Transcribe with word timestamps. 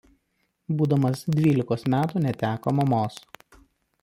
Būdamas 0.79 1.21
dvylikos 1.35 1.85
metų 1.95 2.23
neteko 2.25 2.75
mamos. 2.79 3.23